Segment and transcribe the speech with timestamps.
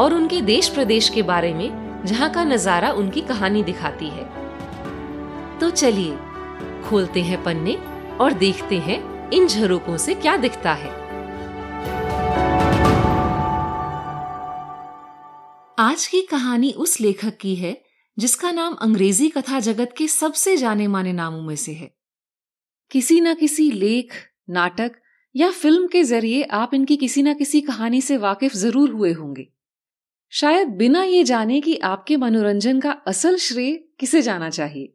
[0.00, 4.24] और उनके देश प्रदेश के बारे में, जहाँ का नज़ारा उनकी कहानी दिखाती है।
[5.58, 6.16] तो चलिए,
[6.84, 7.74] खोलते हैं पन्ने
[8.16, 10.90] और देखते हैं इन झरोकों से क्या दिखता है।
[15.78, 17.76] आज की कहानी उस लेखक की है,
[18.18, 21.90] जिसका नाम अंग्रेज़ी कथा जगत के सबसे जाने माने नामों में से है।
[22.90, 24.12] किसी न किसी लेख,
[24.50, 24.92] नाटक
[25.34, 29.48] या फ़िल्म के ज़रिए आप इनकी किसी न किसी कहानी से वाकिफ ज़रूर हुए होंगे।
[30.32, 34.94] शायद बिना ये जाने कि आपके मनोरंजन का असल श्रेय किसे जाना चाहिए।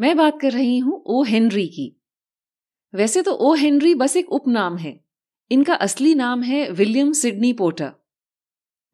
[0.00, 2.00] मैं बात कर रही हूँ ओ हेनरी की।
[2.94, 5.04] वैसे तो ओ हेनरी बस एक उपनाम है।
[5.50, 7.92] इनका असली नाम है विलियम सिडनी पोटर।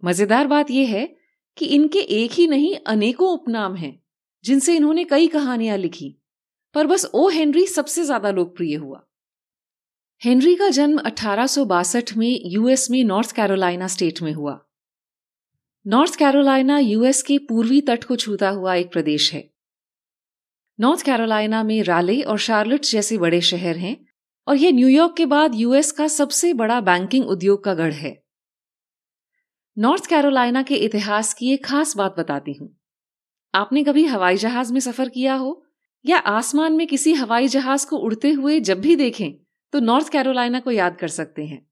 [0.04, 1.16] मज़ेदार बात यह है
[1.56, 4.02] कि इनके एक ही नहीं, अनेकों उपनाम हैं,
[4.44, 6.16] जिनसे इन्होंने कई कहानियाँ लिखी,
[6.74, 9.06] पर बस ओ हेनरी सबसे ज़्यादा लोकप्रिय हुआ।
[10.22, 11.46] हेनरी का जन्म अठारह
[12.16, 14.66] में यूएस में नॉर्थ कैरोलिना स्टेट में हुआ।
[15.86, 19.42] नॉर्थ कैरोलिना यूएस के पूर्वी तट को छूता हुआ एक प्रदेश है।
[20.78, 23.96] नॉर्थ कैरोलिना में राले और शार्लट जैसे बड़े शहर हैं
[24.46, 28.12] और यह न्यूयॉर्क के बाद यूएस का सबसे बड़ा बैंकिंग उद्योग का गढ़ है।
[29.78, 32.70] नॉर्थ कैरोलिना के इतिहास की एक खास बात बताती हूँ।
[33.54, 35.62] आपने कभी हवाई जहाज़ में सफ़र किया हो
[36.04, 39.32] या आसमान में किसी हवाई जहाज़ को उड़ते हुए जब भी देखें
[39.72, 41.66] तो नॉर्थ कैरोलिना को याद कर सकते हैं।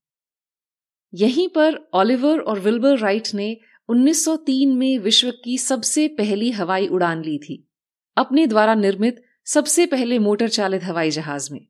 [1.13, 3.57] यहीं पर ऑलिवर और विल्बर राइट ने
[3.89, 7.69] 1903 में विश्व की सबसे पहली हवाई उड़ान ली थी।
[8.17, 11.67] अपने द्वारा निर्मित सबसे पहले मोटर चालित हवाई जहाज़ में।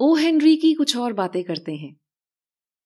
[0.00, 2.00] ओ हेनरी की कुछ और बातें करते हैं।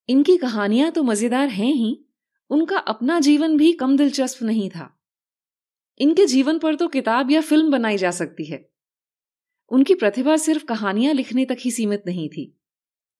[0.08, 2.04] इनकी कहानियाँ तो मज़ेदार हैं ही,
[2.50, 5.00] उनका अपना जीवन भी कम दिलचस्प नहीं था।
[6.00, 8.70] इनके जीवन पर तो किताब या फ़िल्म बनाई जा सकती है।
[9.68, 12.60] उनकी प्रतिभा सिर्फ़ कहानियाँ लिखने तक ही सीमित नहीं थी।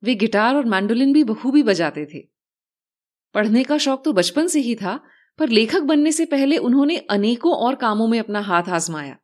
[0.05, 2.32] वे गिटार और मैंडोलिन भी बखूबी बजाते थे।
[3.35, 5.01] पढ़ने का शौक तो बचपन से ही था,
[5.39, 9.17] पर लेखक बनने से पहले उन्होंने अनेकों और कामों में अपना हाथ आजमाया।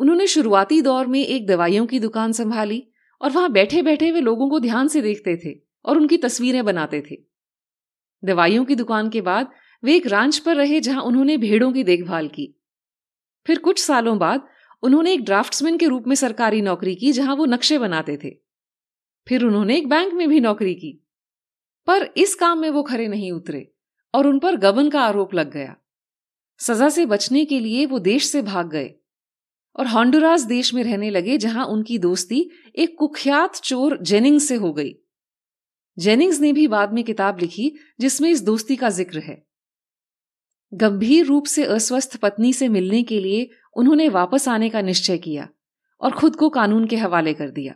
[0.00, 4.50] उन्होंने शुरुआती दौर में एक दवाइयों की दुकान संभाली और वहाँ बैठे बैठे वे लोगों
[4.50, 7.16] को ध्यान से देखते थे और उनकी तस्वीरें बनाते थे।
[8.24, 9.50] दवाइयों की दुकान के बाद
[9.82, 12.60] वे एक रांच पर रहे जहाँ उन्होंने भेड़ों की देखभाल की।
[13.46, 14.48] फिर कुछ सालों बाद
[14.82, 18.30] उन्होंने एक ड्राफ्ट्समैन के रूप में सरकारी नौकरी की जहाँ वो नक्शे बनाते थे।
[19.28, 21.05] फिर उन्होंने एक बैंक में भी नौकरी की।
[21.86, 23.66] पर इस काम में वो खरे नहीं उतरे
[24.14, 25.74] और उन पर गबन का आरोप लग गया।
[26.60, 28.90] सजा से बचने के लिए वो देश से भाग गए
[29.76, 34.72] और हॉन्डुरास देश में रहने लगे जहाँ उनकी दोस्ती एक कुख्यात चोर जेनिंग्स से हो
[34.72, 34.94] गई।
[35.98, 39.42] जेनिंग्स ने भी बाद में किताब लिखी जिसमें इस दोस्ती का ज़िक्र है।
[40.72, 45.48] गंभीर रूप से अस्वस्थ पत्नी से मिलने के लिए उन्होंने वापस आने का निश्चय किया
[46.00, 47.74] और खुद को कानून के हवाले कर दिया।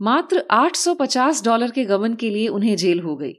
[0.00, 3.32] मात्र 850 डॉलर के गबन के लिए उन्हें जेल हो गई।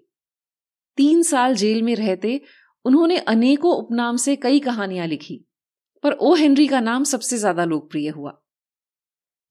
[0.98, 2.42] तीन साल जेल में रहते
[2.86, 5.46] उन्होंने अनेकों उपनाम से कई कहानियाँ लिखी,
[6.04, 8.34] पर ओ हेनरी का नाम सबसे ज़्यादा लोकप्रिय हुआ।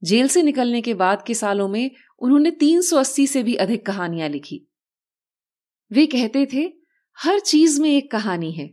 [0.02, 1.90] जेल से निकलने के बाद के सालों में
[2.20, 4.60] उन्होंने 380 से भी अधिक कहानियाँ लिखी।
[5.90, 6.72] वे कहते थे,
[7.18, 8.70] हर चीज़ में एक कहानी है।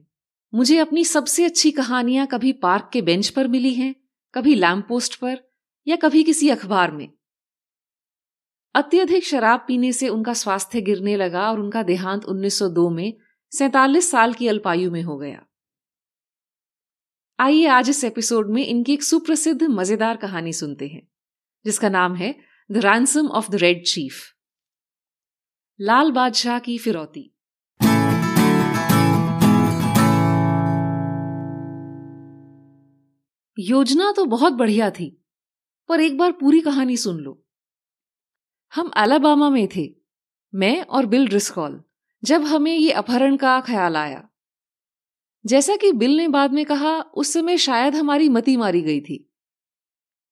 [0.53, 3.95] मुझे अपनी सबसे अच्छी कहानियाँ कभी पार्क के बेंच पर मिली हैं,
[4.33, 5.37] कभी लैम्प पोस्ट पर
[5.87, 7.07] या कभी किसी अखबार में।
[8.75, 13.13] अत्यधिक शराब पीने से उनका स्वास्थ्य गिरने लगा और उनका देहांत 1902 में
[13.51, 15.45] सैतालीस साल की अल्पायु में हो गया।
[17.39, 21.07] आइए आज इस एपिसोड में इनकी एक सुप्रसिद्ध, मज़ेदार कहानी सुनते हैं,
[21.65, 22.35] जिसका नाम है
[22.71, 24.13] the ransom of the red chief.
[25.81, 27.29] लाल बादशाह की फिरौती।
[33.59, 35.25] योजना तो बहुत बढ़िया थी,
[35.89, 37.42] पर एक बार पूरी कहानी सुन लो।
[38.75, 39.95] हम अलाबामा में थे,
[40.55, 41.83] मैं और बिल ड्रिस्कॉल,
[42.23, 44.29] जब हमें ये अपहरण का ख्याल आया।
[45.45, 49.33] जैसा कि बिल ने बाद में कहा, उस समय शायद हमारी मती मारी गई थी।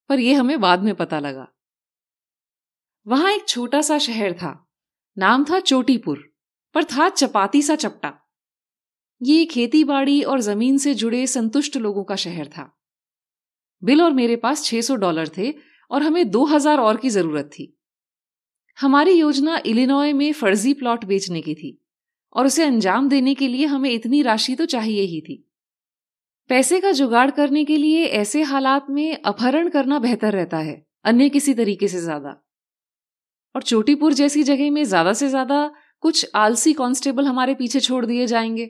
[0.10, 1.48] पर यह हमें बाद में पता लगा।
[3.08, 4.72] वहाँ एक छोटा सा शहर था,
[5.18, 6.34] नाम था चोटीपुर,
[6.74, 8.32] पर था चपाती सा चपटा।
[9.22, 12.78] ये खेती बाड़ी और ज़मीन से जुड़े संतुष्ट लोगों का शहर था।
[13.84, 15.54] बिल और मेरे पास 600 डॉलर थे
[15.92, 17.78] और हमें 2000 और की ज़रूरत थी।
[18.82, 21.78] हमारी योजना इलिनॉय में फर्जी प्लॉट बेचने की थी
[22.36, 25.36] और उसे अंजाम देने के लिए हमें इतनी राशि तो चाहिए ही थी।
[26.50, 31.30] पैसे का जुगाड़ करने के लिए ऐसे हालात में अपहरण करना बेहतर रहता है, अन्य
[31.30, 32.36] किसी तरीके से ज़्यादा।
[33.56, 38.28] और चोटीपुर जैसी जगह में ज़्यादा से ज़्यादा कुछ आलसी कांस्टेबल हमारे पीछे छोड़ दिए
[38.28, 38.70] जाएँगे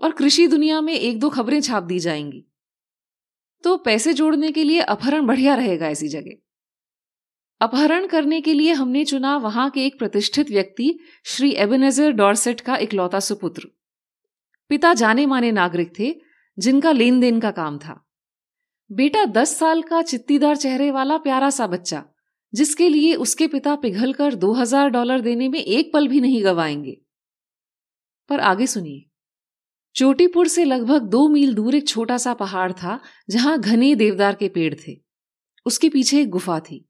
[0.00, 2.44] और कृषि दुनिया में एक दो खबरें छाप दी जाएँगी।
[3.64, 6.36] तो पैसे जोड़ने के लिए अपहरण बढ़िया रहेगा ऐसी जगह।
[7.60, 12.76] अपहरण करने के लिए हमने चुना वहाँ के एक प्रतिष्ठित व्यक्ति, श्री एबेनेजर डॉर्सेट का
[12.76, 13.68] इकलौता सुपुत्र।
[14.68, 16.14] पिता जाने माने नागरिक थे,
[16.58, 18.08] जिनका लेन देन का काम था।
[18.92, 22.04] बेटा दस साल का चित्तीदार चेहरे वाला प्यारा सा बच्चा,
[22.54, 26.44] जिसके लिए उसके पिता पिघल कर दो हज़ार डॉलर देने में एक पल भी नहीं
[26.44, 27.00] गवाएँगे।
[28.28, 29.04] पर आगे सुनिए।
[29.94, 33.00] चोटीपुर से लगभग दो मील दूर एक छोटा सा पहाड़ था,
[33.30, 35.00] जहाँ घने देवदार के पेड़ थे।
[35.66, 36.87] उसके पीछे एक गुफा थी।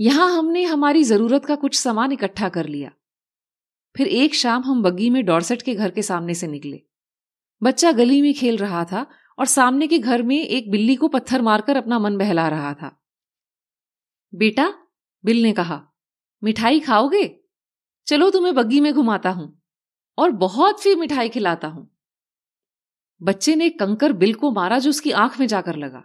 [0.00, 2.90] यहाँ हमने हमारी ज़रूरत का कुछ सामान इकट्ठा कर लिया।
[3.96, 6.82] फिर एक शाम हम बग्गी में डॉर्सेट के घर के सामने से निकले।
[7.62, 9.06] बच्चा गली में खेल रहा था
[9.38, 13.02] और सामने के घर में एक बिल्ली को पत्थर मारकर अपना मन बहला रहा था।
[14.34, 14.74] बेटा,
[15.24, 15.82] बिल ने कहा,
[16.44, 17.40] मिठाई खाओगे?
[18.06, 19.62] चलो तुम्हें बग्गी में घुमाता हूँ
[20.18, 21.96] और बहुत सी मिठाई खिलाता हूँ।
[23.22, 26.04] बच्चे ने कंकर बिल को मारा जो उसकी आँख में जाकर लगा।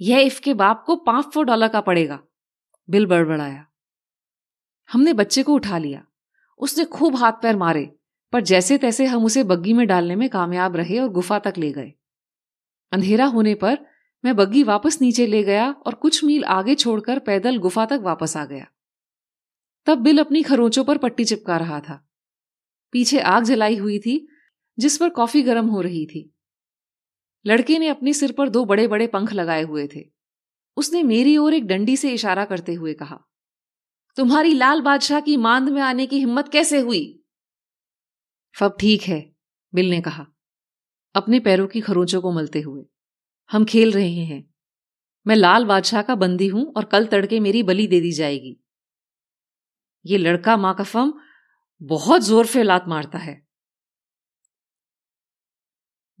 [0.00, 2.22] यह इफ़ के बाप को पाँच सौ डॉलर का पड़ेगा।
[2.90, 3.66] बिल बड़बड़ाया।
[4.92, 6.06] हमने बच्चे को उठा लिया।
[6.58, 7.96] उसने खूब हाथ पैर मारे,
[8.32, 11.72] पर जैसे तैसे हम उसे बग्गी में डालने में कामयाब रहे और गुफा तक ले
[11.72, 11.92] गए।
[12.92, 13.78] अंधेरा होने पर
[14.24, 18.36] मैं बग्गी वापस नीचे ले गया और कुछ मील आगे छोड़कर पैदल गुफा तक वापस
[18.36, 18.66] आ गया।
[19.86, 22.08] तब बिल अपनी खरोंचों पर पट्टी चिपका रहा था।
[22.92, 24.28] पीछे आग जलाई हुई थी,
[24.78, 26.34] जिस पर कॉफ़ी गर्म हो रही थी।
[27.46, 30.17] लड़के ने अपने सिर पर दो बड़े बड़े पंख लगाए हुए थे।
[30.78, 33.18] उसने मेरी ओर एक डंडी से इशारा करते हुए कहा,
[34.16, 37.04] तुम्हारी लाल बादशाह की मांद में आने की हिम्मत कैसे हुई?
[38.56, 39.20] फब ठीक है,
[39.72, 40.26] बिल ने कहा,
[41.14, 42.84] अपने पैरों की खरोंचों को मलते हुए,
[43.50, 44.44] हम खेल रहे हैं।
[45.26, 48.56] मैं लाल बादशाह का बंदी हूँ और कल तड़के मेरी बलि दे दी जाएगी।
[50.04, 51.12] ये लड़का माँ का फम
[51.80, 53.40] बहुत ज़ोर से लात मारता है।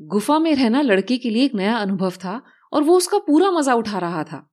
[0.00, 2.40] गुफा में रहना लड़के के लिए एक नया अनुभव था
[2.72, 4.47] और वो उसका पूरा मज़ा उठा रहा था।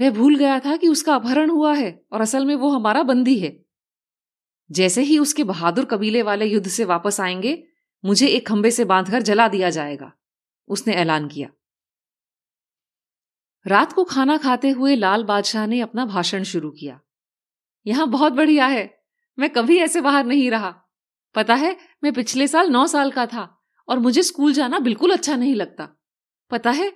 [0.00, 3.38] वह भूल गया था कि उसका अपहरण हुआ है और असल में वो हमारा बंदी
[3.38, 3.64] है।
[4.70, 7.66] जैसे ही उसके बहादुर कबीले वाले युद्ध से वापस आएँगे,
[8.04, 10.12] मुझे एक खंबे से बांधकर जला दिया जाएगा।
[10.68, 11.48] उसने ऐलान किया।
[13.66, 17.00] रात को खाना खाते हुए लाल बादशाह ने अपना भाषण शुरू किया।
[17.86, 19.02] यहाँ बहुत बढ़िया है,
[19.38, 20.82] मैं कभी ऐसे बाहर नहीं रहा।
[21.34, 25.36] पता है, मैं पिछले साल नौ साल का था और मुझे स्कूल जाना बिल्कुल अच्छा
[25.36, 25.88] नहीं लगता।
[26.50, 26.92] पता है,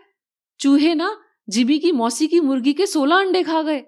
[0.61, 3.87] चूहे ना जिबी की मौसी की मुर्गी के सोलह अंडे खा गए।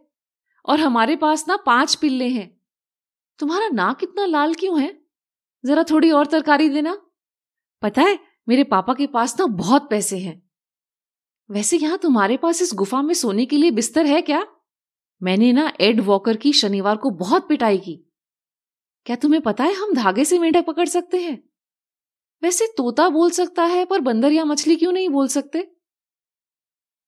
[0.67, 2.61] और हमारे पास ना पाँच पिल्ले हैं।
[3.39, 5.01] तुम्हारा नाक इतना लाल क्यों है?
[5.65, 7.03] जरा थोड़ी और तरकारी देना।
[7.83, 8.19] पता है,
[8.49, 10.51] मेरे पापा के पास ना बहुत पैसे हैं।
[11.51, 14.47] वैसे यहाँ तुम्हारे पास इस गुफा में सोने के लिए बिस्तर है क्या?
[15.23, 18.13] मैंने ना एड वॉकर की शनिवार को बहुत पिटाई की।
[19.07, 21.49] क्या तुम्हें पता है हम धागे से मेढक पकड़ सकते हैं?
[22.43, 25.76] वैसे तोता बोल सकता है, पर बंदर या मछली क्यों नहीं बोल सकते?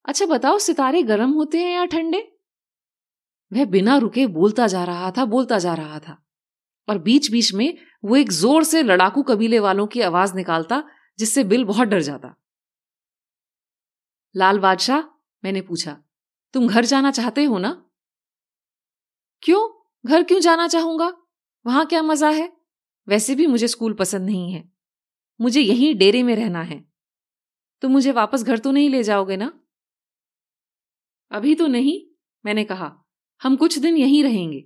[0.08, 2.32] अच्छा बताओ, सितारे गर्म होते हैं या ठंडे?
[3.52, 6.24] वह बिना रुके बोलता जा रहा था, बोलता जा रहा था।
[6.88, 10.84] और बीच बीच में वो एक ज़ोर से लड़ाकू कबीले वालों की आवाज़ निकालता,
[11.18, 12.34] जिससे बिल बहुत डर जाता।
[14.36, 15.00] लाल बादशाह,
[15.44, 15.96] मैंने पूछा,
[16.52, 17.84] तुम घर जाना चाहते हो ना?
[19.42, 19.84] क्यों?
[20.06, 21.12] घर क्यों जाना चाहूँगा?
[21.66, 22.52] वहाँ क्या मज़ा है?
[23.08, 24.72] वैसे भी मुझे स्कूल पसंद नहीं है।
[25.40, 26.84] मुझे यहीं डेरे में रहना है।
[27.82, 29.60] तुम मुझे वापस घर तो नहीं ले जाओगे ना?
[31.30, 32.00] अभी तो नहीं,
[32.46, 33.04] मैंने कहा।
[33.42, 34.64] हम कुछ दिन यहीं रहेंगे।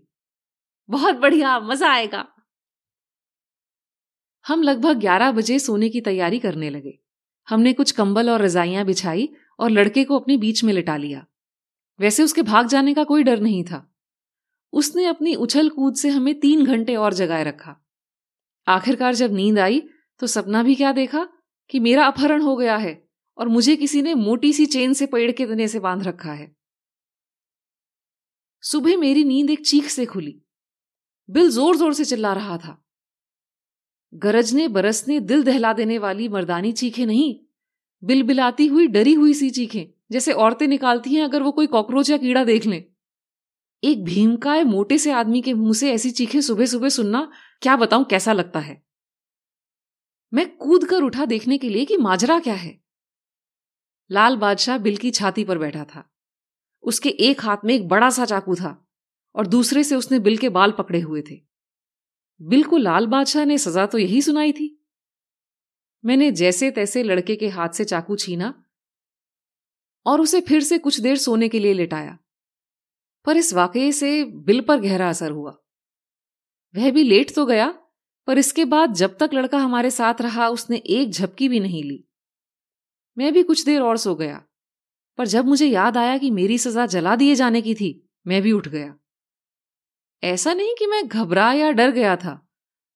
[0.89, 2.27] बहुत बढ़िया, मज़ा आएगा।
[4.47, 6.99] हम लगभग ग्यारह बजे सोने की तैयारी करने लगे।
[7.49, 9.29] हमने कुछ कंबल और रजाइयाँ बिछाई
[9.59, 11.27] और लड़के को अपने बीच में लिटा लिया।
[12.01, 13.95] वैसे उसके भाग जाने का कोई डर नहीं था।
[14.73, 17.77] उसने अपनी उछल कूद से हमें तीन घंटे और जगाए रखा।
[18.67, 19.83] आखिरकार जब नींद आई
[20.21, 21.29] तो सपना भी क्या देखा
[21.71, 23.09] कि मेरा अपहरण हो गया है।
[23.39, 26.57] और मुझे किसी ने मोटी सी चेन से पेड़ के तने से बाँध रखा है।
[28.61, 30.43] सुबह मेरी नींद एक चीख से खुली।
[31.31, 32.85] बिल ज़ोर ज़ोर से चिल्ला रहा था।
[34.15, 37.41] गरजने, बरसने, दिल दहला देने वाली मर्दानी चीखें नहीं
[38.05, 42.11] बिल बिलाती हुई, डरी हुई सी चीखें, जैसे औरतें निकालती हैं अगर वो कोई कॉकरोच
[42.11, 42.85] या कीड़ा देख लें।
[43.85, 48.05] एक भीमकाय मोटे से आदमी के मुँह से ऐसी चीखें सुबह सुबह सुनना क्या बताऊँ
[48.05, 48.83] कैसा लगता है?
[50.35, 52.82] मैं कूद कर उठा देखने के लिए कि माजरा क्या है।
[54.13, 56.13] लाल बादशाह बिल की छाती पर बैठा था।
[56.83, 58.89] उसके एक हाथ में एक बड़ा सा चाकू था
[59.35, 61.41] और दूसरे से उसने बिल के बाल पकड़े हुए थे।
[62.43, 64.87] बिल को लाल बादशाह ने सजा तो यही सुनाई थी।
[66.05, 68.65] मैंने जैसे तैसे लड़के के हाथ से चाकू छीना
[70.07, 72.19] और उसे फिर से कुछ देर सोने के लिए लेटाया।
[73.25, 75.57] पर इस वाकये से बिल पर गहरा असर हुआ।
[76.77, 77.75] वह भी लेट तो गया,
[78.27, 82.09] पर इसके बाद जब तक लड़का हमारे साथ रहा, उसने एक झपकी भी नहीं ली।
[83.19, 84.45] मैं भी कुछ देर और सो गया।
[85.17, 88.53] पर जब मुझे याद आया कि मेरी सजा जला दिए जाने की थी, मैं भी
[88.53, 88.99] उठ गया।
[90.25, 92.49] ऐसा नहीं कि मैं घबरा या डर गया था,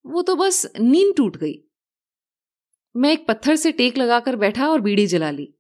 [0.07, 1.63] वो तो बस नींद टूट गई।
[2.97, 5.59] मैं एक पत्थर से टेक लगाकर बैठा और बीड़ी जला ली।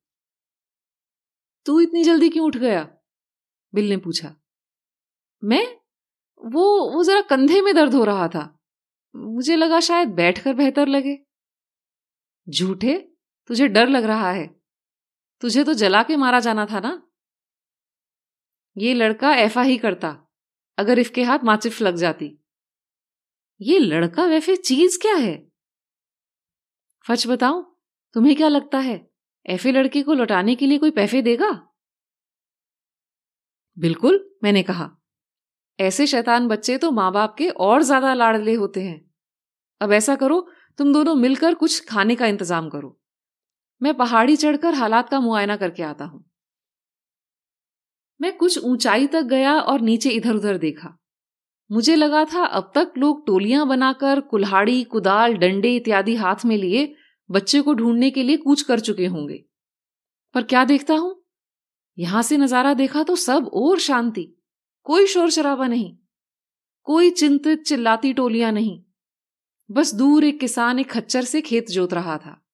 [1.66, 2.96] तू इतनी जल्दी क्यों उठ गया?
[3.75, 4.36] बिल ने पूछा।
[5.44, 5.76] मैं?
[6.38, 8.60] वो वो जरा कंधे में दर्द हो रहा था।
[9.16, 11.18] मुझे लगा शायद बैठकर बेहतर लगे।
[12.48, 13.15] झूठे?
[13.50, 14.47] तुझे डर लग रहा है।
[15.43, 17.00] तुझे तो जला के मारा जाना था ना?
[18.76, 20.17] ये लड़का ऐफा ही करता,
[20.79, 22.37] अगर इसके हाथ माचिफ लग जाती।
[23.61, 25.37] ये लड़का वैसे चीज़ क्या है?
[27.07, 27.62] फच बताओ
[28.17, 29.00] तुम्हें क्या लगता है
[29.47, 31.50] ऐसे लड़के को लौटाने के लिए कोई पैसे देगा?
[33.76, 34.91] बिल्कुल, मैंने कहा।
[35.79, 39.00] ऐसे शैतान बच्चे तो माँ बाप के और ज़्यादा लाडले होते हैं।
[39.81, 40.41] अब ऐसा करो,
[40.79, 42.99] तुम दोनों मिलकर कुछ खाने का इंतज़ाम करो।
[43.83, 46.25] मैं पहाड़ी चढ़कर हालात का मुआयना करके आता हूँ।
[48.21, 50.99] मैं कुछ ऊंचाई तक गया और नीचे इधर उधर देखा।
[51.73, 56.95] मुझे लगा था, अब तक लोग टोलियाँ बनाकर, कुल्हाड़ी, कुदाल, डंडे इत्यादि हाथ में लिए
[57.30, 59.45] बच्चे को ढूँढने के लिए कूच कर चुके होंगे।
[60.35, 61.25] पर क्या देखता हूँ?
[61.99, 64.42] यहाँ से नज़ारा देखा तो सब और शांति।
[64.83, 65.97] कोई शोर शराबा नहीं।
[66.83, 68.85] कोई चिंतित, चिल्लाती टोलियाँ नहीं।
[69.71, 72.46] बस दूर एक किसान एक खच्चर से खेत जोत रहा था।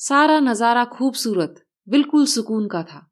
[0.00, 3.06] सारा नज़ारा खूबसूरत, बिल्कुल सुकून का था।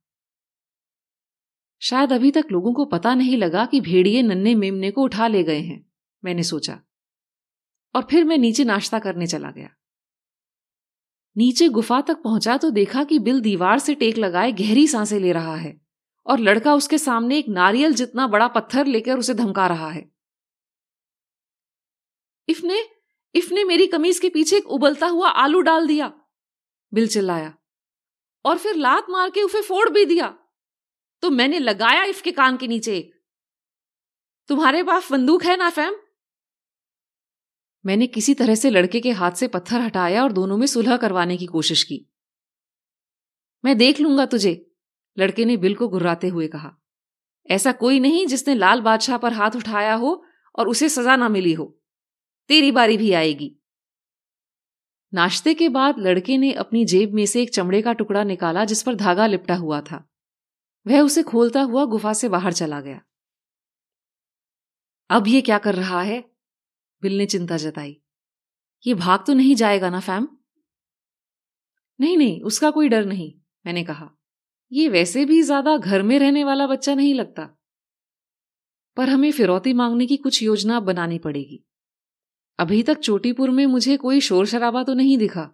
[1.83, 5.43] शायद अभी तक लोगों को पता नहीं लगा कि भेड़िए नन्हे मेमने को उठा ले
[5.43, 5.85] गए हैं,
[6.23, 6.79] मैंने सोचा।
[7.95, 9.69] और फिर मैं नीचे नाश्ता करने चला गया।
[11.37, 15.33] नीचे गुफा तक पहुँचा तो देखा कि बिल दीवार से टेक लगाए गहरी साँसें ले
[15.33, 15.76] रहा है
[16.26, 20.05] और लड़का उसके सामने एक नारियल जितना बड़ा पत्थर लेकर उसे धमका रहा है।
[22.49, 22.83] इफने
[23.35, 26.12] इफने मेरी कमीज के पीछे एक उबलता हुआ आलू डाल दिया।
[26.95, 27.55] बिल चिल्लाया।
[28.45, 30.39] और फिर लात मार के उसे फोड़ भी दिया।
[31.23, 33.13] तो मैंने लगाया इसके कान के नीचे।
[34.49, 35.97] तुम्हारे पास बंदूक है ना, फैम?
[37.87, 41.37] मैंने किसी तरह से लड़के के हाथ से पत्थर हटाया और दोनों में सुलह करवाने
[41.37, 42.13] की कोशिश की।
[43.65, 44.71] मैं देख लूँगा तुझे,
[45.19, 46.77] लड़के ने बिल को घुर्राते हुए कहा।
[47.51, 50.25] ऐसा कोई नहीं जिसने लाल बादशाह पर हाथ उठाया हो
[50.59, 51.81] और उसे सजा ना मिली हो।
[52.49, 53.63] तेरी बारी भी आएगी।
[55.14, 58.83] नाश्ते के बाद लड़के ने अपनी जेब में से एक चमड़े का टुकड़ा निकाला जिस
[58.83, 60.09] पर धागा लिपटा हुआ था।
[60.87, 63.00] वह उसे खोलता हुआ गुफा से बाहर चला गया।
[65.11, 66.25] अब ये क्या कर रहा है?
[67.02, 68.00] बिल ने चिंता जताई।
[68.87, 70.28] ये भाग तो नहीं जाएगा ना, फैम?
[72.00, 73.35] नहीं नहीं, उसका कोई डर नहीं,
[73.66, 74.11] मैंने कहा।
[74.73, 77.59] ये वैसे भी ज़्यादा घर में रहने वाला बच्चा नहीं लगता।
[78.97, 81.64] पर हमें फिरौती मांगने की कुछ योजना बनानी पड़ेगी।
[82.64, 85.49] अभी तक चोटीपुर में मुझे कोई शोर शराबा तो नहीं दिखा।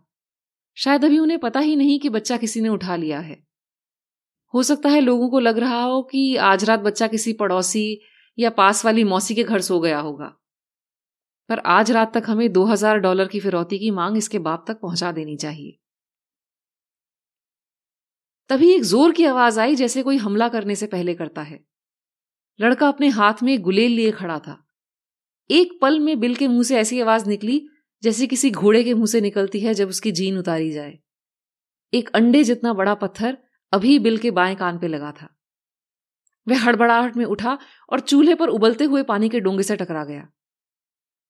[0.76, 3.38] शायद अभी उन्हें पता ही नहीं कि बच्चा किसी ने उठा लिया है।
[4.54, 7.82] हो सकता है लोगों को लग रहा हो कि आज रात बच्चा किसी पड़ोसी
[8.38, 10.26] या पास वाली मौसी के घर सो गया होगा।
[11.50, 14.80] पर आज रात तक हमें दो हज़ार डॉलर की फिरौती की मांग इसके बाप तक
[14.80, 15.76] पहुँचा देनी चाहिए।
[18.50, 21.60] तभी एक ज़ोर की आवाज़ आई जैसे कोई हमला करने से पहले करता है।
[22.60, 24.62] लड़का अपने हाथ में गुलेल लिए खड़ा था।
[25.50, 27.68] एक पल में बिल के मुँह से ऐसी आवाज़ निकली
[28.02, 30.98] जैसे किसी घोड़े के मुँह से निकलती है जब उसकी जीन उतारी जाए।
[31.94, 33.38] एक अंडे जितना बड़ा पत्थर
[33.72, 35.36] अभी बिल के बाएँ कान पे लगा था।
[36.48, 37.58] वह हड़बड़ाहट में उठा
[37.92, 40.28] और चूल्हे पर उबलते हुए पानी के डोंगे से टकरा गया।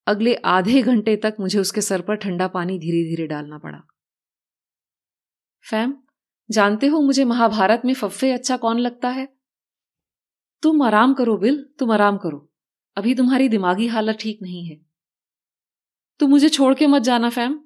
[0.07, 3.79] अगले आधे घंटे तक मुझे उसके सर पर ठंडा पानी धीरे धीरे डालना पड़ा।
[5.71, 5.95] फैम,
[6.51, 9.29] जानते हो मुझे महाभारत में फफ्फे अच्छा कौन लगता है?
[10.63, 12.50] तुम आराम करो बिल, तुम आराम करो।
[12.97, 14.81] अभी तुम्हारी दिमागी हालत ठीक नहीं है।
[16.21, 17.61] तुम मुझे छोड़ के मत जाना, फैम।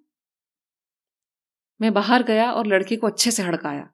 [1.81, 3.89] मैं बाहर गया और लड़के को अच्छे से हड़काया।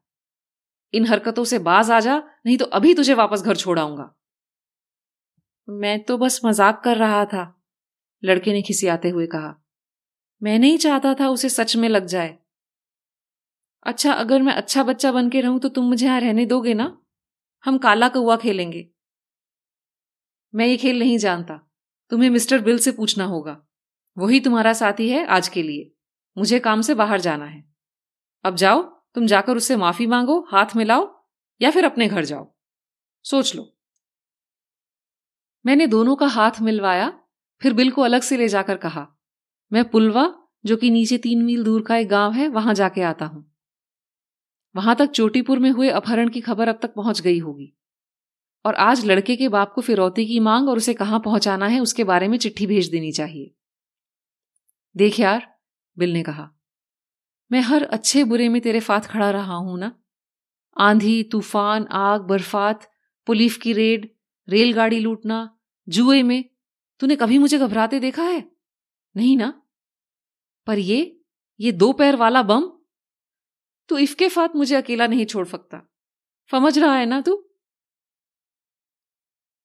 [0.94, 4.14] इन हरकतों से बाज आ जा, नहीं तो अभी तुझे वापस घर छोड़ाऊँगा
[5.68, 7.42] मैं तो बस मज़ाक कर रहा था,
[8.22, 9.54] लड़के ने खिसियाते हुए कहा।
[10.42, 12.36] मैं नहीं चाहता था उसे सच में लग जाए।
[13.86, 16.96] अच्छा अगर मैं अच्छा बच्चा बन के रहूँ तो तुम मुझे यहाँ रहने दोगे ना?
[17.64, 18.89] हम काला कौआ खेलेंगे।
[20.54, 21.60] मैं ये खेल नहीं जानता।
[22.10, 23.66] तुम्हें मिस्टर बिल से पूछना होगा।
[24.18, 25.94] वही तुम्हारा साथी है आज के लिए।
[26.38, 27.64] मुझे काम से बाहर जाना है।
[28.44, 31.24] अब जाओ, तुम जाकर उससे माफ़ी मांगो, हाथ मिलाओ
[31.62, 32.54] या फिर अपने घर जाओ।
[33.24, 33.76] सोच लो।
[35.66, 37.20] मैंने दोनों का हाथ मिलवाया,
[37.62, 39.08] फिर बिल को अलग से ले जाकर कहा,
[39.72, 40.34] मैं पुलवा,
[40.66, 43.54] जो कि नीचे तीन मील दूर का एक गाँव है, वहाँ जाके आता हूँ।
[44.76, 47.76] वहाँ तक चोटीपुर में हुए अपहरण की खबर अब तक पहुँच गई होगी।
[48.64, 52.04] और आज लड़के के बाप को फिरौती की मांग और उसे कहाँ पहुंचाना है, उसके
[52.04, 53.54] बारे में चिट्ठी भेज देनी चाहिए।
[54.96, 55.58] देख यार,
[55.98, 56.50] बिल ने कहा,
[57.52, 59.96] मैं हर अच्छे बुरे में तेरे साथ खड़ा रहा हूँ ना?
[60.78, 62.90] आंधी, तूफ़ान, आग, बर्फात
[63.26, 64.14] पुलिस की रेड,
[64.48, 66.44] रेलगाड़ी लूटना, जुए में,
[67.00, 68.50] तूने कभी मुझे घबराते देखा है?
[69.16, 69.62] नहीं ना?
[70.66, 71.16] पर ये
[71.60, 72.70] ये दो पैर वाला बम?
[73.88, 75.90] तू इसके साथ मुझे अकेला नहीं छोड़ सकता।
[76.50, 77.49] समझ रहा है ना तू?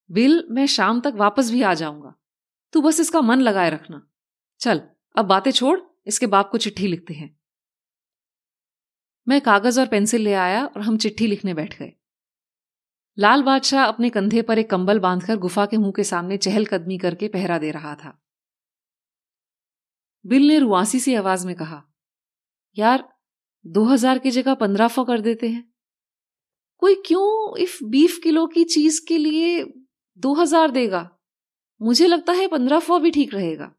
[0.10, 2.14] बिल मैं शाम तक वापस भी आ जाऊँगा।
[2.74, 4.02] तू बस इसका मन लगाए रखना।
[4.62, 4.82] चल,
[5.16, 7.36] अब बातें छोड़, इसके बाप को चिट्ठी लिखते हैं।
[9.28, 11.94] मैं कागज़ और पेंसिल ले आया और हम चिट्ठी लिखने बैठ गए।
[13.18, 17.28] लाल बादशाह अपने कंधे पर एक कंबल बांधकर गुफा के मुँह के सामने चहलकदमी करके
[17.28, 18.22] पहरा दे रहा था।
[20.26, 21.82] बिल ने रुआसी सी आवाज़ में कहा,
[22.78, 23.08] यार,
[23.66, 25.64] दो हज़ार की जगह पंद्रह सौ कर देते हैं।
[26.78, 29.64] कोई क्यों इफ़ बीफ किलो की चीज़ के लिए
[30.24, 31.10] दो हज़ार देगा।
[31.82, 33.72] मुझे लगता है पंद्रह सौ भी ठीक रहेगा।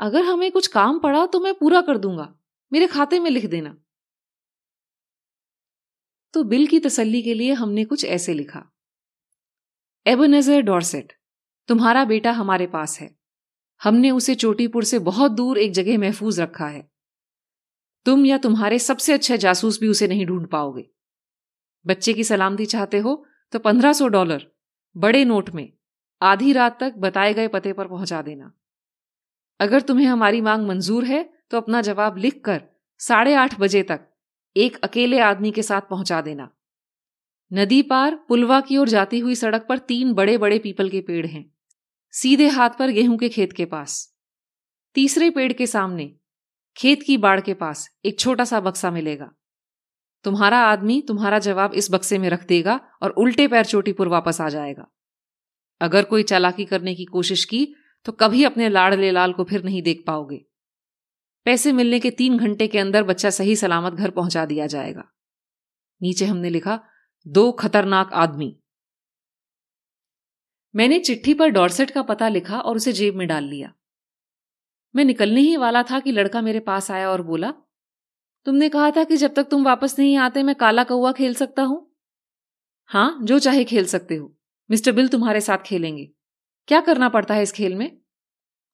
[0.00, 2.34] अगर हमें कुछ काम पड़ा तो मैं पूरा कर दूँगा।
[2.72, 3.76] मेरे खाते में लिख देना।
[6.34, 8.62] तो बिल की तसल्ली के लिए हमने कुछ ऐसे लिखा।
[10.06, 11.12] एबनेजर डॉर्सेट,
[11.68, 13.10] तुम्हारा बेटा हमारे पास है।
[13.80, 16.88] हमने उसे चोटीपुर से बहुत दूर एक जगह महफूज रखा है।
[18.06, 20.86] तुम या तुम्हारे सबसे अच्छे जासूस भी उसे नहीं ढूंढ पाओगे।
[21.84, 24.46] बच्चे की सलामती चाहते हो तो पंद्रह सौ डॉलर।
[24.96, 25.72] बड़े नोट में
[26.22, 28.52] आधी रात तक बताए गए पते पर पहुँचा देना।
[29.60, 32.62] अगर तुम्हें हमारी मांग मंजूर है तो अपना जवाब लिखकर
[33.00, 34.00] साढ़े आठ बजे तक
[34.56, 36.48] एक अकेले आदमी के साथ पहुँचा देना।
[37.52, 41.26] नदी पार पुलवा की ओर जाती हुई सड़क पर तीन बड़े बड़े पीपल के पेड़
[41.26, 41.44] हैं।
[42.14, 44.14] सीधे हाथ पर गेहूँ के खेत के पास।
[44.94, 46.12] तीसरे पेड़ के सामने
[46.76, 49.30] खेत की बाड़ के पास एक छोटा सा बक्सा मिलेगा।
[50.24, 54.48] तुम्हारा आदमी तुम्हारा जवाब इस बक्से में रख देगा और उल्टे पैर चोटीपुर वापस आ
[54.48, 54.86] जाएगा।
[55.80, 57.66] अगर कोई चालाकी करने की कोशिश की
[58.06, 60.44] तो कभी अपने लाड़ले लाल को फिर नहीं देख पाओगे।
[61.46, 65.02] पैसे मिलने के तीन घंटे के अंदर बच्चा सही सलामत घर पहुँचा दिया जाएगा।
[66.00, 66.78] नीचे हमने लिखा,
[67.26, 68.56] दो खतरनाक आदमी।
[70.74, 73.72] मैंने चिट्ठी पर डॉर्सेट का पता लिखा और उसे जेब में डाल लिया।
[74.94, 77.52] मैं निकलने ही वाला था कि लड़का मेरे पास आया और बोला
[78.44, 81.62] तुमने कहा था कि जब तक तुम वापस नहीं आते, मैं काला कौआ खेल सकता
[81.62, 81.96] हूँ?
[82.86, 84.36] हाँ, जो चाहे खेल सकते हो।
[84.70, 86.10] मिस्टर बिल तुम्हारे साथ खेलेंगे।
[86.66, 87.98] क्या करना पड़ता है इस खेल में?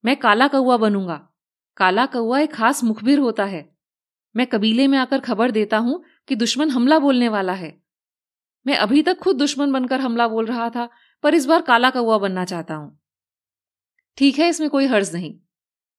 [0.05, 1.29] मैं काला कौआ बनूँगा।
[1.77, 3.77] काला कौआ एक खास मुखबिर होता है।
[4.37, 7.83] मैं कबीले में आकर खबर देता हूँ कि दुश्मन हमला बोलने वाला है।
[8.67, 10.89] मैं अभी तक खुद दुश्मन बनकर हमला बोल रहा था,
[11.23, 13.01] पर इस बार काला कौआ बनना चाहता हूँ।
[14.17, 15.39] ठीक है, इसमें कोई हर्ज नहीं।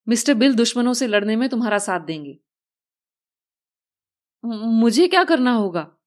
[0.09, 2.39] मिस्टर बिल दुश्मनों से लड़ने में तुम्हारा साथ देंगे।
[4.45, 5.97] मुझे क्या करना होगा?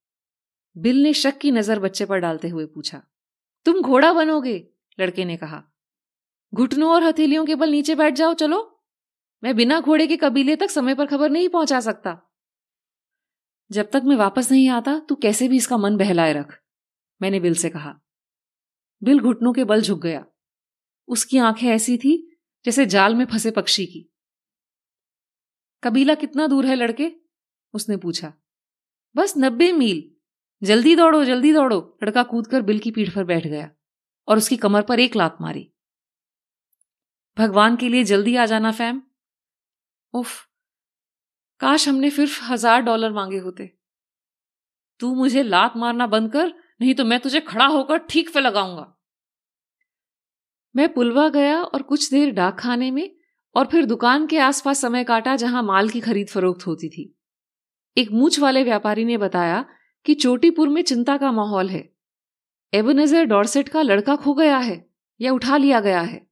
[0.76, 3.02] बिल ने शक की नज़र बच्चे पर डालते हुए पूछा।
[3.64, 4.68] तुम घोड़ा बनोगे?
[5.00, 5.64] लड़के ने कहा।
[6.54, 8.84] घुटनों और हथेलियों के बल नीचे बैठ जाओ, चलो।
[9.44, 12.32] मैं बिना घोड़े के कबीले तक समय पर खबर नहीं पहुँचा सकता।
[13.72, 16.60] जब तक मैं वापस नहीं आता, तू कैसे भी इसका मन बहलाए रख।
[17.22, 18.00] मैंने बिल से कहा।
[19.02, 20.26] बिल घुटनों के बल झुक गया।
[21.08, 24.12] उसकी आँखें ऐसी थी जैसे जाल में फंसे पक्षी की।
[25.84, 27.12] कबीला कितना दूर है लड़के?
[27.74, 28.33] उसने पूछा।
[29.14, 30.02] बस नब्बे मील।
[30.62, 33.70] जल्दी दौड़ो जल्दी दौड़ो। लड़का कूदकर बिल की पीठ पर बैठ गया
[34.28, 35.66] और उसकी कमर पर एक लात मारी।
[37.37, 39.02] भगवान के लिए जल्दी आ जाना, फैम।
[40.14, 40.46] उफ,
[41.61, 43.66] काश हमने फिर हज़ार डॉलर मांगे होते।
[45.00, 48.87] तू मुझे लात मारना बंद कर, नहीं तो मैं तुझे खड़ा होकर ठीक पे लगाऊँगा।
[50.74, 53.11] मैं पुलवा गया और कुछ देर डाक खाने में
[53.54, 57.04] और फिर दुकान के आसपास समय काटा जहाँ माल की खरीद फरोख्त होती थी।
[57.98, 59.64] एक मूछ वाले व्यापारी ने बताया
[60.05, 61.92] कि चोटीपुर में चिंता का माहौल है।
[62.74, 66.31] एबनेजर डॉर्सेट का लड़का खो गया है या उठा लिया गया है।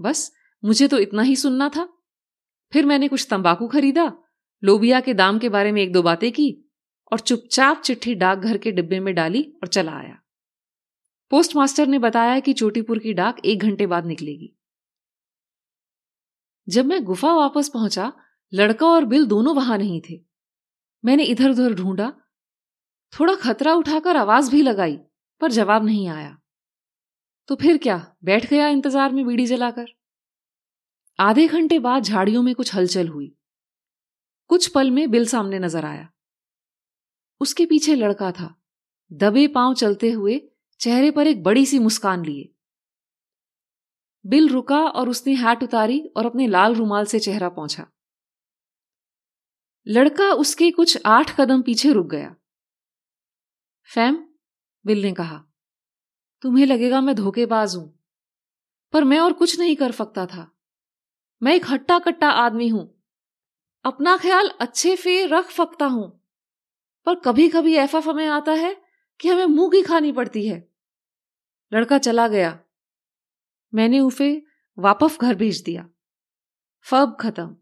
[0.00, 0.32] बस,
[0.64, 1.88] मुझे तो इतना ही सुनना था।
[2.72, 4.12] फिर मैंने कुछ तंबाकू खरीदा,
[4.64, 6.70] लोबिया के दाम के बारे में एक दो बातें की
[7.12, 10.18] और चुपचाप चिट्ठी डाकघर के डिब्बे में डाली और चला आया।
[11.30, 14.56] पोस्टमास्टर ने बताया कि चोटीपुर की डाक एक घंटे बाद निकलेगी।
[16.68, 18.12] जब मैं गुफा वापस पहुँचा,
[18.54, 20.31] लड़का और बिल दोनों वहाँ नहीं थे।
[21.04, 22.12] मैंने इधर उधर ढूंढा।
[23.12, 24.96] थोड़ा खतरा उठाकर आवाज़ भी लगाई,
[25.40, 26.36] पर जवाब नहीं आया।
[27.48, 29.86] तो फिर क्या, बैठ गया इंतज़ार में बीड़ी जलाकर।
[31.18, 33.34] आधे घंटे बाद झाड़ियों में कुछ हलचल हुई।
[34.50, 36.08] कुछ पल में बिल सामने नज़र आया।
[37.40, 38.54] उसके पीछे लड़का था।
[39.10, 40.40] दबे पाँव चलते हुए
[40.80, 42.48] चेहरे पर एक बड़ी सी मुस्कान लिए।
[44.24, 47.86] बिल रुका और उसने हैट उतारी और अपने लाल रुमाल से चेहरा पहुँचा।
[49.86, 52.34] लड़का उसके कुछ आठ कदम पीछे रुक गया।
[53.90, 54.16] फैम,
[54.84, 55.42] बिल ने कहा,
[56.42, 57.98] तुम्हें लगेगा मैं धोखेबाज हूँ,
[58.94, 60.50] पर मैं और कुछ नहीं कर सकता था।
[61.42, 62.88] मैं एक हट्टा कट्टा आदमी हूँ।
[63.84, 66.08] अपना ख्याल अच्छे फे रख सकता हूँ,
[67.06, 68.74] पर कभी कभी ऐसा समय आता है
[69.20, 70.58] कि हमें मुँह की खानी पड़ती है।
[71.72, 72.58] लड़का चला गया।
[73.72, 74.30] मैंने उसे
[74.78, 75.88] वापस घर भेज दिया।
[76.86, 77.56] फब खत्म।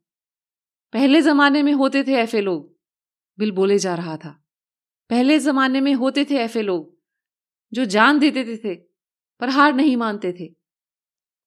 [0.93, 2.79] पहले जमाने में होते थे ऐसे लोग।
[3.39, 4.45] बिल बोले जा रहा था।
[5.11, 6.99] पहले जमाने में होते थे ऐसे लोग
[7.73, 8.75] जो जान देते थे, थे
[9.41, 10.55] पर हार नहीं मानते थे।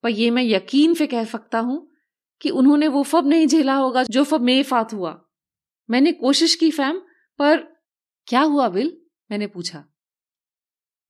[0.03, 1.91] पर यह मैं यकीन से कह सकता हूँ
[2.41, 5.25] कि उन्होंने वो फब नहीं झेला होगा जो फब मेरे फात हुआ।
[5.89, 6.99] मैंने कोशिश की फैम
[7.39, 7.57] पर
[8.27, 9.01] क्या हुआ बिल?
[9.31, 9.85] मैंने पूछा।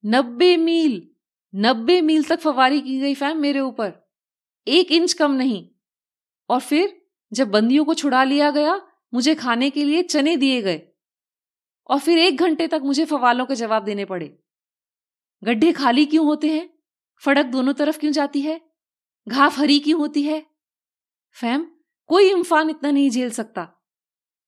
[0.06, 1.10] नब्बे मील
[1.54, 3.92] नब्बे मील तक फवारी की गई फैम मेरे ऊपर।
[4.68, 5.70] एक इंच कम नहीं।
[6.48, 7.03] और फिर?
[7.34, 10.82] जब बंदियों को छुड़ा लिया गया, मुझे खाने के लिए चने दिए गए।
[11.88, 14.38] और फिर एक घंटे तक मुझे फवालों के जवाब देने पड़े।
[15.44, 16.78] गड्ढे खाली क्यों होते हैं?
[17.18, 18.60] फड़क दोनों तरफ़ क्यों जाती है?
[19.28, 20.46] घाफ हरी क्यों होती है?
[21.32, 21.66] फैम,
[22.06, 23.86] कोई इम्फान इतना नहीं झेल सकता।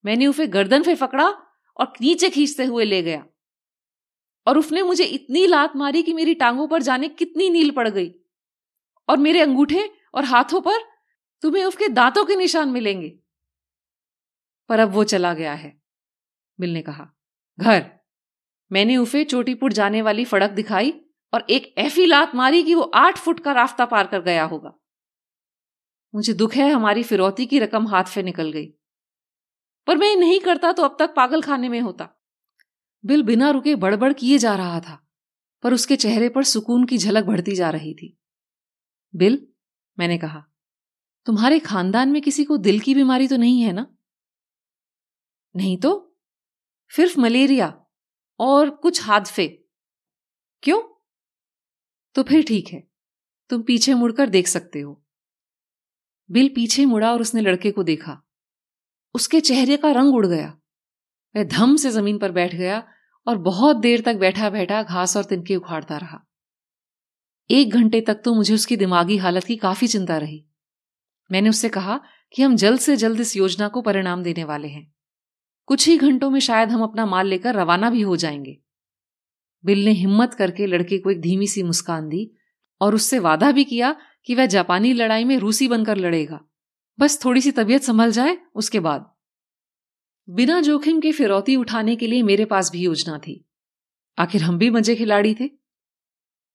[0.05, 1.29] मैंने उसे गर्दन पे पकड़ा
[1.77, 3.27] और नीचे खींचते हुए ले गया।
[4.47, 8.15] और उसने मुझे इतनी लात मारी कि मेरी टांगों पर जाने कितनी नील पड़ गई।
[9.09, 10.96] और मेरे अंगूठे और हाथों पर
[11.43, 13.19] तुम्हें उसके दांतों के निशान मिलेंगे।
[14.69, 15.81] पर अब वो चला गया है
[16.61, 17.13] बिल ने कहा।
[17.59, 17.91] घर।
[18.73, 20.93] मैंने उसे चोटीपुर जाने वाली फड़क दिखाई
[21.35, 24.73] और एक ऐसी लात मारी कि वो आठ फुट का रास्ता पार कर गया होगा।
[26.15, 28.67] मुझे दुख है, हमारी फिरौती की रकम हाथ से निकल गई।
[29.87, 32.09] पर मैं नहीं करता तो अब तक पागल खाने में होता।
[33.05, 35.09] बिल बिना रुके बड़बड़ किए जा रहा था,
[35.63, 38.19] पर उसके चेहरे पर सुकून की झलक बढ़ती जा रही थी।
[39.15, 39.47] बिल,
[39.99, 40.47] मैंने कहा
[41.27, 43.97] तुम्हारे खानदान में किसी को दिल की बीमारी तो नहीं है ना?
[45.57, 46.17] नहीं तो?
[46.91, 47.87] सिर्फ़ मलेरिया
[48.39, 49.65] और कुछ हादसे
[50.63, 50.83] क्यों?
[52.15, 52.89] तो फिर ठीक है,
[53.49, 55.05] तुम पीछे मुड़कर देख सकते हो।
[56.31, 58.23] बिल पीछे मुड़ा और उसने लड़के को देखा।
[59.15, 60.59] उसके चेहरे का रंग उड़ गया।
[61.37, 62.89] वह धम से ज़मीन पर बैठ गया
[63.29, 66.27] और बहुत देर तक बैठा बैठा घास और तिनके उखाड़ता रहा।
[67.51, 70.47] एक घंटे तक तो मुझे उसकी दिमागी हालत की काफ़ी चिंता रही।
[71.33, 72.01] मैंने उससे कहा
[72.33, 74.95] कि हम जल्द से जल्द इस योजना को परिणाम देने वाले हैं।
[75.67, 78.59] कुछ ही घंटों में शायद हम अपना माल लेकर रवाना भी हो जाएँगे।
[79.65, 82.33] बिल ने हिम्मत करके लड़के को एक धीमी सी मुस्कान दी
[82.81, 86.41] और उससे वादा भी किया कि वह जापानी लड़ाई में रूसी बनकर लड़ेगा।
[86.99, 89.15] बस थोड़ी सी तबीयत संभल जाए, उसके बाद।
[90.31, 93.49] बिना जोखिम के फिरौती उठाने के लिए मेरे पास भी योजना थी।
[94.19, 95.51] आखिर हम भी मज़े खिलाड़ी थे।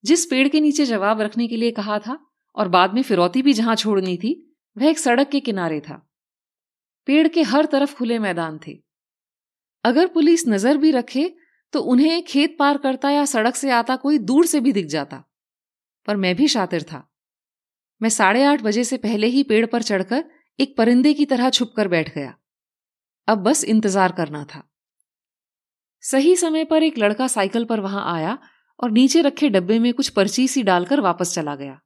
[0.05, 3.53] जिस पेड़ के नीचे जवाब रखने के लिए कहा था और बाद में फिरौती भी
[3.53, 5.95] जहाँ छोड़नी थी वह एक सड़क के किनारे था।
[7.07, 8.77] पेड़ के हर तरफ़ खुले मैदान थे।
[9.83, 11.31] अगर पुलिस नज़र भी रखे
[11.73, 15.23] तो उन्हें खेत पार करता या सड़क से आता कोई दूर से भी दिख जाता।
[16.07, 17.07] पर मैं भी शातिर था।
[18.01, 20.23] मैं साढ़े आठ बजे से पहले ही पेड़ पर चढ़कर
[20.59, 22.33] एक परिंदे की तरह छुपकर बैठ गया।
[23.27, 24.63] अब बस इंतज़ार करना था।
[26.03, 28.37] सही समय पर एक लड़का साइकिल पर वहाँ आया
[28.79, 31.79] और नीचे रखे डब्बे में कुछ पर्ची सी डालकर वापस चला गया।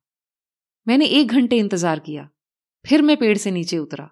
[0.88, 2.30] मैंने एक घंटे इंतज़ार किया।
[2.86, 4.10] फिर मैं पेड़ से नीचे उतरा।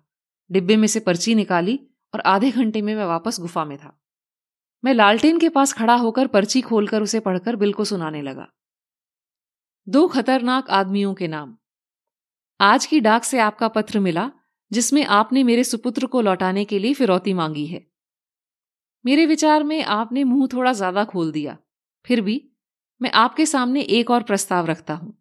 [0.50, 1.80] डिब्बे में से पर्ची निकाली
[2.14, 3.98] और आधे घंटे में मैं वापस गुफा में था।
[4.84, 8.48] मैं लालटेन के पास खड़ा होकर पर्ची खोलकर उसे पढ़कर बिल को सुनाने लगा।
[9.88, 11.56] दो खतरनाक आदमियों के नाम।
[12.60, 14.32] आज की डाक से आपका पत्र मिला,
[14.72, 17.86] जिसमें आपने मेरे सुपुत्र को लौटाने के लिए फिरौती मांगी है।
[19.06, 21.58] मेरे विचार में आपने मुँह थोड़ा ज़्यादा खोल दिया,
[22.06, 22.42] फिर भी
[23.02, 25.14] मैं आपके सामने एक और प्रस्ताव रखता हूँ।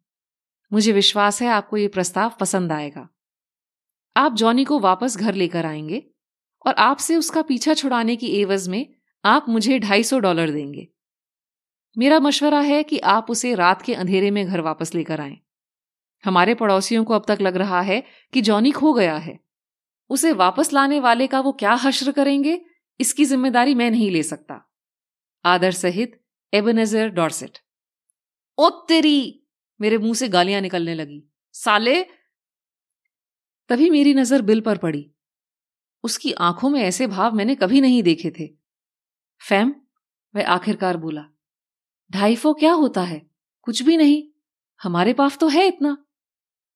[0.72, 3.08] मुझे विश्वास है आपको यह प्रस्ताव पसंद आएगा।
[4.16, 6.07] आप जॉनी को वापस घर लेकर आएँगे
[6.66, 8.94] और आपसे उसका पीछा छुड़ाने की एवज में
[9.25, 10.88] आप मुझे ढाई सौ डॉलर देंगे।
[11.98, 15.38] मेरा मशवरा है कि आप उसे रात के अंधेरे में घर वापस लेकर आए।
[16.25, 19.40] हमारे पड़ोसियों को अब तक लग रहा है कि जॉनी खो गया है।
[20.11, 22.64] उसे वापस लाने वाले का वो क्या हश्र करेंगे,
[23.01, 24.72] इसकी ज़िम्मेदारी मैं नहीं ले सकता।
[25.44, 26.20] आदर सहित,
[26.55, 27.59] एबनजर डॉर्सेट।
[28.59, 29.46] ओ तेरी!
[29.81, 32.07] मेरे मुँह से गालियाँ निकलने लगी। साले
[33.72, 35.11] तभी मेरी नज़र बिल पर पड़ी।
[36.04, 38.46] उसकी आँखों में ऐसे भाव मैंने कभी नहीं देखे थे।
[39.40, 39.74] फैम
[40.35, 41.24] वह आखिरकार बोला,
[42.11, 43.30] ढाई फो क्या होता है?
[43.62, 44.22] कुछ भी नहीं।
[44.80, 45.96] हमारे पास तो है इतना।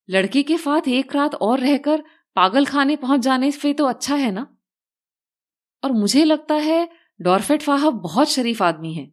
[0.08, 2.04] लड़के के साथ एक रात और रहकर
[2.36, 4.46] पागल खाने पहुँच जाने से तो अच्छा है ना?
[5.82, 6.88] और मुझे लगता है
[7.20, 9.10] डॉर्फेट फाहब बहुत शरीफ आदमी है,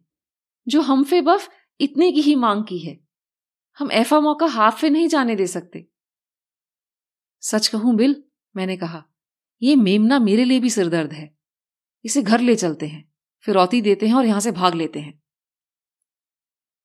[0.66, 3.00] जो हम फे बफ इतने की ही मांग की है।
[3.78, 5.88] हम ऐफा मौका हाफ़ पे नहीं जाने दे सकते।
[7.44, 8.24] सच कहूँ, बिल,
[8.56, 9.04] मैंने कहा,
[9.62, 11.36] ये मेमना मेरे लिए भी सिरदर्द है।
[12.04, 15.22] इसे घर ले चलते हैं फिरौती देते हैं और यहाँ से भाग लेते हैं।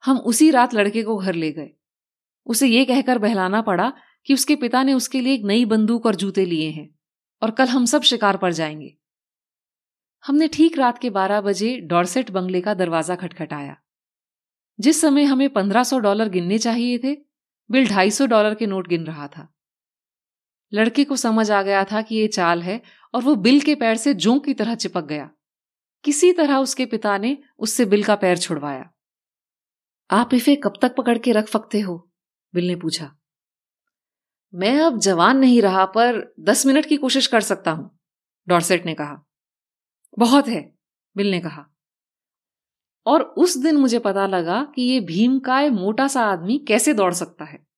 [0.06, 1.70] हम उसी रात लड़के को घर ले गए।
[2.46, 3.94] उसे यह कहकर बहलाना पड़ा
[4.26, 6.96] कि उसके पिता ने उसके लिए एक नई बंदूक और जूते लिए हैं
[7.42, 8.98] और कल हम सब शिकार पर जाएँगे।
[10.26, 13.78] हमने ठीक रात के बारह बजे डॉर्सेट बंगले का दरवाज़ा खटखटाया।
[14.80, 17.16] जिस समय हमें पंद्रह सौ डॉलर गिनने चाहिए थे,
[17.72, 19.56] बिल ढाई सौ डॉलर के नोट गिन रहा था।
[20.74, 22.82] लड़के को समझ आ गया था कि ये चाल है
[23.14, 25.30] और वो बिल के पैर से जों की तरह चिपक गया।
[26.04, 28.90] किसी तरह उसके पिता ने उससे बिल का पैर छुड़वाया।
[30.12, 32.10] आप इसे कब तक पकड़ के रख सकते हो?
[32.54, 33.16] बिल ने पूछा।
[34.54, 38.00] मैं अब जवान नहीं रहा, पर दस मिनट की कोशिश कर सकता हूँ,
[38.48, 39.26] डॉर्सेट ने कहा।
[40.20, 40.76] बहुत है,
[41.18, 41.66] बिल ने कहा।
[43.06, 47.46] और उस दिन मुझे पता लगा कि ये भीमकाय मोटा सा आदमी कैसे दौड़ सकता
[47.46, 47.69] है।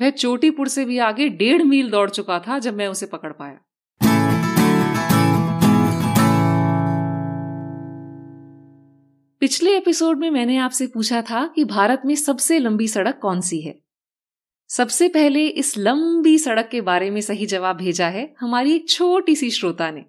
[0.00, 3.58] वह चोटीपुर से भी आगे डेढ़ मील दौड़ चुका था जब मैं उसे पकड़ पाया।
[9.40, 13.60] पिछले एपिसोड में मैंने आपसे पूछा था कि भारत में सबसे लंबी सड़क कौन सी
[13.60, 13.78] है।
[14.68, 19.36] सबसे पहले इस लंबी सड़क के बारे में सही जवाब भेजा है हमारी एक छोटी
[19.36, 20.04] सी श्रोता ने।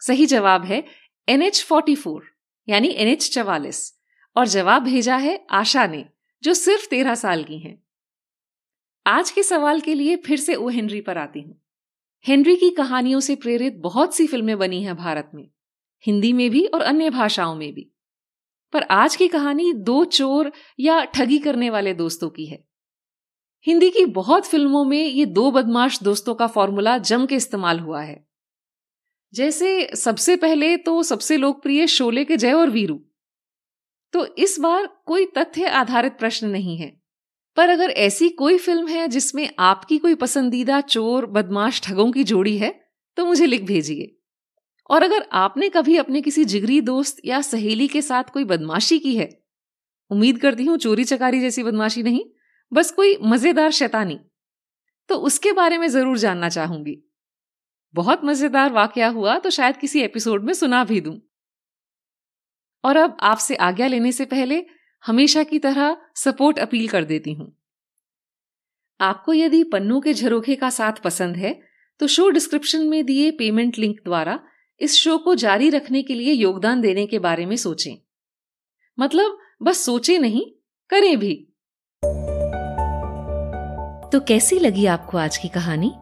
[0.00, 0.84] सही जवाब है
[1.28, 2.22] एन एच फोर्टी फोर,
[2.68, 3.98] यानी एन एच चवालीस,
[4.36, 6.04] और जवाब भेजा है आशा ने,
[6.42, 7.85] जो सिर्फ़ तेरह साल की हैं।
[9.06, 10.68] आज के सवाल के लिए फिर से ओ.
[10.68, 11.62] हेनरी पर आती हूँ।
[12.24, 15.48] हेनरी की कहानियों से प्रेरित बहुत सी फ़िल्में बनी हैं भारत में,
[16.04, 17.90] हिंदी में भी और अन्य भाषाओं में भी।
[18.72, 22.64] पर आज की कहानी दो चोर या ठगी करने वाले दोस्तों की है।
[23.66, 28.02] हिंदी की बहुत फ़िल्मों में ये दो बदमाश दोस्तों का फॉर्मूला जम के इस्तेमाल हुआ
[28.02, 28.26] है।
[29.34, 33.00] जैसे सबसे पहले तो सबसे लोकप्रिय शोले के जय और वीरू।
[34.12, 37.05] तो इस बार कोई तथ्य आधारित प्रश्न नहीं है।
[37.56, 42.56] पर अगर ऐसी कोई फ़िल्म है जिसमें आपकी कोई पसंदीदा चोर, बदमाश ठगों की जोड़ी
[42.58, 42.74] है
[43.16, 44.12] तो मुझे लिख भेजिए।
[44.90, 49.16] और अगर आपने कभी अपने किसी जिगरी दोस्त या सहेली के साथ कोई बदमाशी की
[49.16, 49.28] है,
[50.10, 52.24] उम्मीद करती हूँ चोरी चकारी जैसी बदमाशी नहीं,
[52.72, 54.18] बस कोई मज़ेदार शैतानी
[55.08, 56.96] तो उसके बारे में ज़रूर जानना चाहूँगी।
[57.94, 61.18] बहुत मज़ेदार वाकया हुआ तो शायद किसी एपिसोड में सुना भी दूँ।
[62.84, 64.64] और अब आपसे आज्ञा लेने से पहले
[65.06, 67.52] हमेशा की तरह सपोर्ट अपील कर देती हूँ।
[69.00, 71.58] आपको यदि पन्नों के झरोखे का साथ पसंद है
[72.00, 74.38] तो शो डिस्क्रिप्शन में दिए पेमेंट लिंक द्वारा
[74.80, 77.96] इस शो को जारी रखने के लिए योगदान देने के बारे में सोचें।
[78.98, 80.44] मतलब बस सोचे नहीं,
[80.90, 81.34] करें भी।
[84.12, 85.92] तो कैसी लगी आपको आज की कहानी?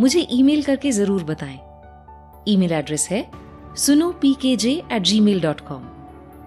[0.00, 1.58] मुझे ईमेल करके ज़रूर बताएँ।
[2.48, 3.30] ईमेल एड्रेस है
[3.76, 5.95] सुनो P K J at Gmail dot com